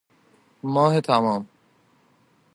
ماه 0.63 1.01
تمام 1.01 1.47